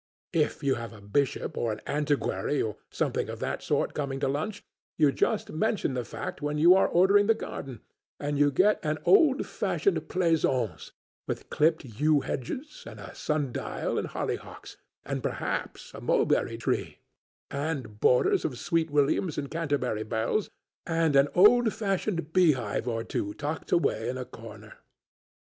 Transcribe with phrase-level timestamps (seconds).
[0.33, 4.27] If you have a bishop or an antiquary or something of that sort coming to
[4.27, 4.63] lunch
[4.97, 7.81] you just mention the fact when you are ordering the garden,
[8.19, 10.91] and you get an old world pleasaunce,
[11.27, 14.75] with clipped yew hedges and a sun dial and hollyhocks,
[15.05, 16.97] and perhaps a mulberry tree,
[17.51, 20.49] and borders of sweet williams and Canterbury bells,
[20.87, 24.79] and an old fashioned beehive or two tucked away in a corner.